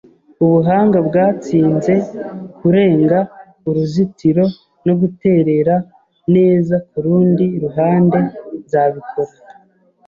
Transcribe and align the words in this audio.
ubuhanga 0.45 0.97
bwatsinze 1.07 1.93
kurenga 2.57 3.19
uruzitiro 3.67 4.45
no 4.85 4.93
guterera 5.01 5.75
neza 6.35 6.75
kurundi 6.89 7.45
ruhande. 7.63 8.19
Nzabikora 8.63 9.33